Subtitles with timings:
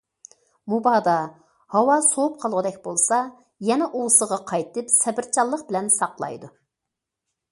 [0.73, 1.11] مۇبادا
[1.73, 3.19] ھاۋا سوۋۇپ قالغۇدەك بولسا،
[3.69, 6.53] يەنە ئۇۋىسىغا قايتىپ سەۋرچانلىق بىلەن ساقلايدۇ.